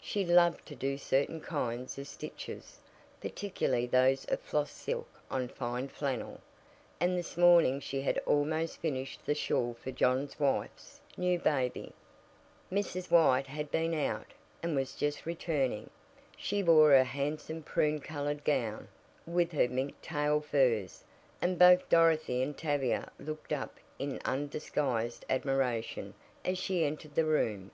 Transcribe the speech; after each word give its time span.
She 0.00 0.24
loved 0.26 0.66
to 0.66 0.74
do 0.74 0.98
certain 0.98 1.40
kinds 1.40 1.96
of 1.96 2.08
stitches, 2.08 2.80
particularly 3.20 3.86
those 3.86 4.24
of 4.24 4.40
floss 4.40 4.72
silk 4.72 5.06
on 5.30 5.46
fine 5.46 5.86
flannel, 5.86 6.40
and 6.98 7.16
this 7.16 7.36
morning 7.36 7.78
she 7.78 8.00
had 8.02 8.18
almost 8.26 8.78
finished 8.78 9.24
the 9.24 9.34
shawl 9.36 9.74
for 9.74 9.92
John's 9.92 10.40
wife's 10.40 11.00
new 11.16 11.38
baby. 11.38 11.92
Mrs. 12.72 13.12
White 13.12 13.46
had 13.46 13.70
been 13.70 13.94
out, 13.94 14.26
and 14.60 14.74
was 14.74 14.96
just 14.96 15.24
returning. 15.24 15.88
She 16.36 16.64
wore 16.64 16.90
her 16.90 17.04
handsome 17.04 17.62
prune 17.62 18.00
colored 18.00 18.42
gown, 18.42 18.88
with 19.24 19.52
her 19.52 19.68
mink 19.68 20.02
tail 20.02 20.40
furs, 20.40 21.04
and 21.40 21.60
both 21.60 21.88
Dorothy 21.88 22.42
and 22.42 22.58
Tavia 22.58 23.12
looked 23.20 23.52
up 23.52 23.78
in 24.00 24.20
undisguised 24.24 25.24
admiration 25.30 26.14
as 26.44 26.58
she 26.58 26.84
entered 26.84 27.14
the 27.14 27.24
room. 27.24 27.70